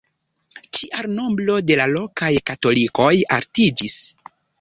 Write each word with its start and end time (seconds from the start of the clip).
Tial 0.77 1.07
nombro 1.17 1.57
de 1.71 1.77
la 1.79 1.85
lokaj 1.91 2.31
katolikoj 2.51 3.11
altiĝis. 3.37 3.99